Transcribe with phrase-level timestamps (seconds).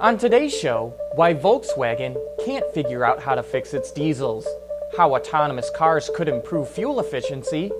[0.00, 4.48] On today's show, why Volkswagen can't figure out how to fix its diesels,
[4.96, 7.70] how autonomous cars could improve fuel efficiency,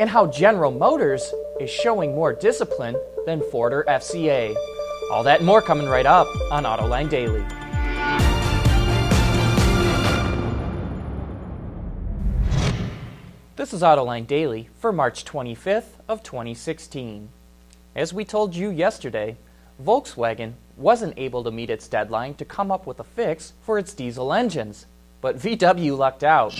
[0.00, 2.96] and how General Motors is showing more discipline
[3.26, 4.56] than Ford or FCA.
[5.12, 7.44] All that and more coming right up on Autoline Daily.
[13.54, 17.28] This is Autoline Daily for March 25th of 2016.
[17.94, 19.36] As we told you yesterday,
[19.80, 23.92] Volkswagen wasn't able to meet its deadline to come up with a fix for its
[23.92, 24.86] diesel engines,
[25.20, 26.58] but VW lucked out.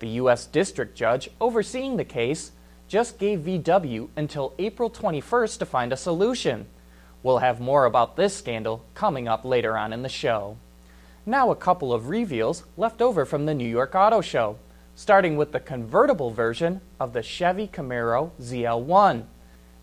[0.00, 0.46] The U.S.
[0.46, 2.52] District Judge overseeing the case
[2.88, 6.66] just gave VW until April 21st to find a solution.
[7.22, 10.58] We'll have more about this scandal coming up later on in the show.
[11.24, 14.58] Now, a couple of reveals left over from the New York Auto Show,
[14.94, 19.24] starting with the convertible version of the Chevy Camaro ZL1.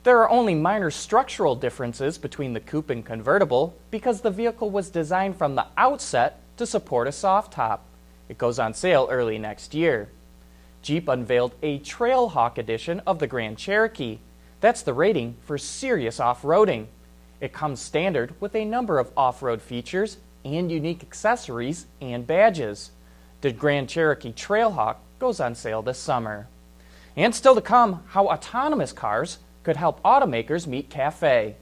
[0.03, 4.89] There are only minor structural differences between the coupe and convertible because the vehicle was
[4.89, 7.85] designed from the outset to support a soft top.
[8.27, 10.09] It goes on sale early next year.
[10.81, 14.17] Jeep unveiled a Trailhawk edition of the Grand Cherokee.
[14.59, 16.87] That's the rating for serious off roading.
[17.39, 22.89] It comes standard with a number of off road features and unique accessories and badges.
[23.41, 26.47] The Grand Cherokee Trailhawk goes on sale this summer.
[27.15, 31.55] And still to come, how autonomous cars could help automakers meet CAFE.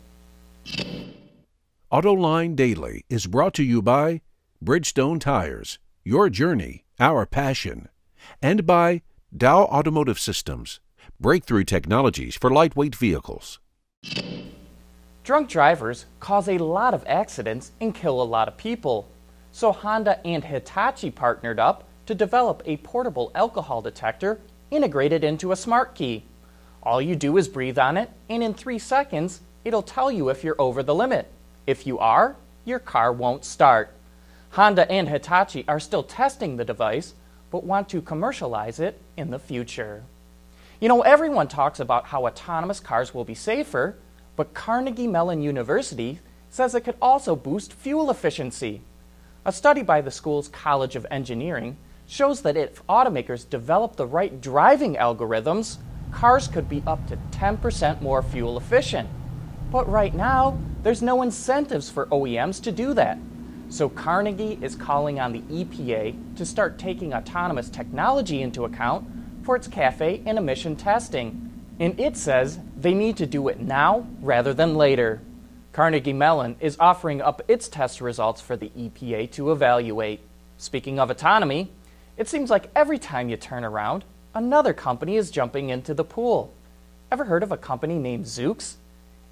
[1.92, 4.22] AutoLine Daily is brought to you by
[4.64, 7.89] Bridgestone Tires, your journey, our passion,
[8.41, 9.02] and by
[9.36, 10.80] Dow Automotive Systems,
[11.19, 13.59] breakthrough technologies for lightweight vehicles.
[15.23, 19.08] Drunk drivers cause a lot of accidents and kill a lot of people.
[19.52, 24.39] So Honda and Hitachi partnered up to develop a portable alcohol detector
[24.72, 26.23] integrated into a smart key.
[26.81, 30.44] All you do is breathe on it, and in three seconds, it'll tell you if
[30.44, 31.27] you're over the limit.
[31.67, 32.35] If you are,
[32.66, 33.94] your car won't start.
[34.52, 37.13] Honda and Hitachi are still testing the device,
[37.52, 40.03] but want to commercialize it in the future.
[40.79, 43.97] You know, everyone talks about how autonomous cars will be safer,
[44.35, 46.19] but Carnegie Mellon University
[46.50, 48.81] says it could also boost fuel efficiency.
[49.45, 54.41] A study by the school's College of Engineering shows that if automakers develop the right
[54.41, 55.78] driving algorithms,
[56.12, 59.09] cars could be up to 10% more fuel efficient.
[59.72, 63.18] But right now, there's no incentives for OEMs to do that.
[63.70, 69.08] So Carnegie is calling on the EPA to start taking autonomous technology into account
[69.44, 71.52] for its CAFE and emission testing.
[71.80, 75.22] And it says they need to do it now rather than later.
[75.72, 80.22] Carnegie Mellon is offering up its test results for the EPA to evaluate.
[80.58, 81.72] Speaking of autonomy,
[82.18, 84.03] it seems like every time you turn around,
[84.34, 86.53] another company is jumping into the pool.
[87.12, 88.75] Ever heard of a company named Zoox?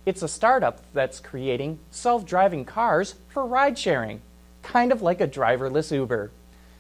[0.05, 4.21] It's a startup that's creating self driving cars for ride sharing,
[4.63, 6.31] kind of like a driverless Uber.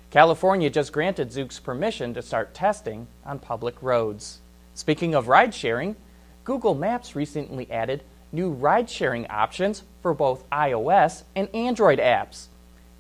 [0.09, 4.39] California just granted Zoox permission to start testing on public roads.
[4.73, 5.95] Speaking of ride sharing,
[6.45, 12.47] Google Maps recently added new ride sharing options for both iOS and Android apps.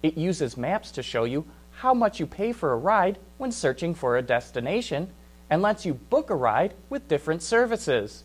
[0.03, 1.45] It uses maps to show you
[1.77, 5.07] how much you pay for a ride when searching for a destination
[5.47, 8.23] and lets you book a ride with different services.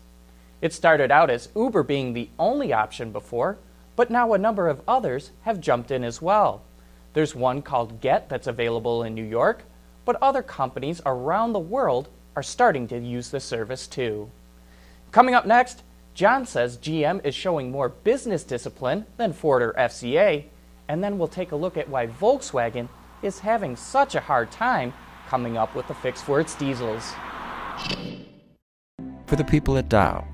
[0.59, 3.59] It started out as Uber being the only option before,
[3.95, 6.63] but now a number of others have jumped in as well.
[7.13, 9.65] There's one called Gett that's available in New York,
[10.03, 14.31] but other companies around the world are starting to use the service too.
[15.11, 15.83] Coming up next,
[16.15, 20.45] John says GM is showing more business discipline than Ford or FCA,
[20.87, 22.89] and then we'll take a look at why Volkswagen
[23.23, 24.93] is having such a hard time
[25.27, 27.13] coming up with a fix for its diesels.
[29.25, 30.27] For the people at Dow,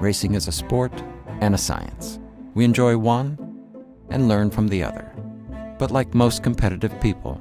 [0.00, 0.92] racing is a sport
[1.40, 2.18] and a science.
[2.54, 3.38] We enjoy one
[4.08, 5.12] and learn from the other.
[5.78, 7.40] But like most competitive people,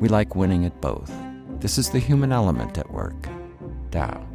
[0.00, 1.12] we like winning at both.
[1.60, 3.28] This is the human element at work.
[3.90, 4.26] Dow.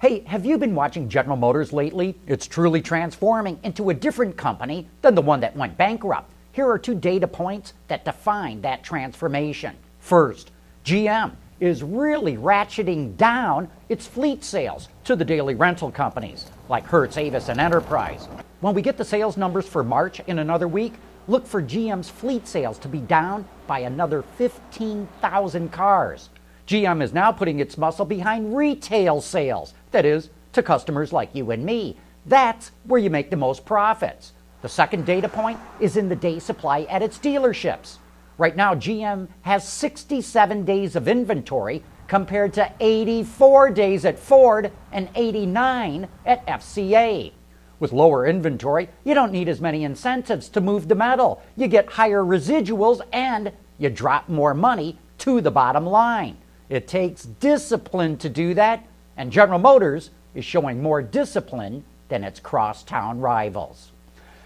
[0.00, 2.18] Hey, have you been watching General Motors lately?
[2.26, 6.32] It's truly transforming into a different company than the one that went bankrupt.
[6.52, 9.74] Here are two data points that define that transformation.
[10.00, 10.50] First,
[10.84, 17.16] GM is really ratcheting down its fleet sales to the daily rental companies like Hertz,
[17.16, 18.28] Avis, and Enterprise.
[18.60, 20.92] When we get the sales numbers for March in another week,
[21.26, 26.28] look for GM's fleet sales to be down by another 15,000 cars.
[26.66, 31.50] GM is now putting its muscle behind retail sales, that is, to customers like you
[31.50, 31.96] and me.
[32.26, 34.32] That's where you make the most profits.
[34.62, 37.98] The second data point is in the day supply at its dealerships.
[38.38, 45.08] Right now, GM has 67 days of inventory compared to 84 days at Ford and
[45.16, 47.32] 89 at FCA.
[47.80, 51.42] With lower inventory, you don't need as many incentives to move the metal.
[51.56, 56.38] You get higher residuals and you drop more money to the bottom line.
[56.68, 58.86] It takes discipline to do that,
[59.16, 63.91] and General Motors is showing more discipline than its crosstown rivals.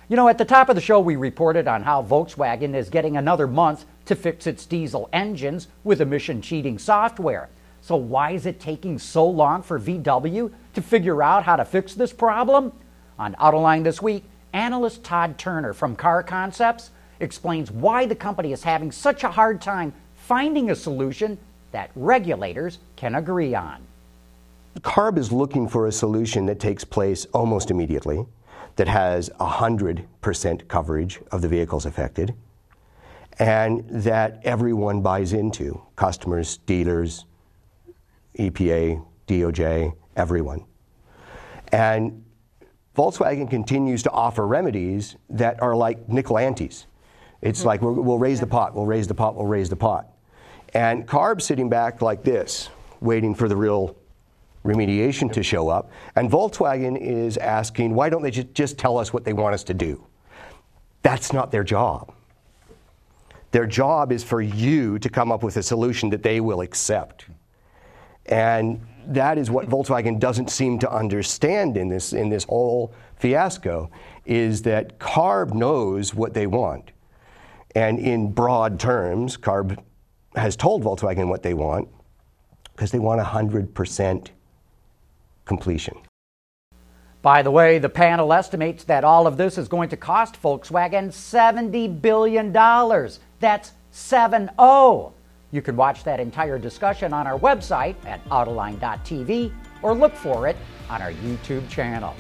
[0.09, 3.17] You know, at the top of the show, we reported on how Volkswagen is getting
[3.17, 7.49] another month to fix its diesel engines with emission cheating software.
[7.81, 11.95] So, why is it taking so long for VW to figure out how to fix
[11.95, 12.73] this problem?
[13.19, 14.23] On Autoline this week,
[14.53, 19.61] analyst Todd Turner from Car Concepts explains why the company is having such a hard
[19.61, 21.37] time finding a solution
[21.73, 23.83] that regulators can agree on.
[24.83, 28.25] CARB is looking for a solution that takes place almost immediately,
[28.77, 32.35] that has 100% coverage of the vehicles affected,
[33.39, 37.27] and that everyone buys into customers, dealers,
[38.39, 40.65] EPA, DOJ, everyone.
[41.73, 42.25] And
[42.97, 46.87] Volkswagen continues to offer remedies that are like nickel antes.
[47.43, 47.67] It's mm-hmm.
[47.67, 50.09] like we will raise the pot, we'll raise the pot, we'll raise the pot.
[50.75, 52.69] And CARB sitting back like this,
[53.01, 53.97] waiting for the real
[54.67, 55.91] remediation to show up.
[56.17, 59.75] And Volkswagen is asking, why don't they just tell us what they want us to
[59.75, 60.05] do?
[61.03, 62.13] That's not their job.
[63.53, 67.27] Their job is for you to come up with a solution that they will accept.
[68.27, 73.91] And that is what Volkswagen doesn't seem to understand in this, in this whole fiasco,
[74.25, 76.91] is that CARB knows what they want.
[77.75, 79.79] And in broad terms, CARB
[80.35, 81.89] has told Volkswagen what they want
[82.75, 84.29] because they want 100%
[85.47, 85.97] completion.
[87.23, 91.09] By the way, the panel estimates that all of this is going to cost Volkswagen
[91.09, 92.53] $70 billion.
[92.53, 95.15] That's 7 0.
[95.51, 99.53] You can watch that entire discussion on our website at Autoline.tv
[99.83, 100.57] or look for it
[100.89, 102.15] on our YouTube channel.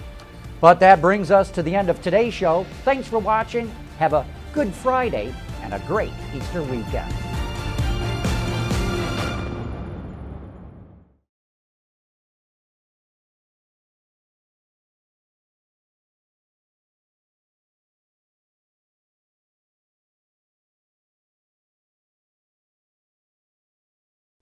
[0.61, 2.64] But that brings us to the end of today's show.
[2.84, 3.70] Thanks for watching.
[3.99, 7.36] Have a good Friday and a great Easter weekend.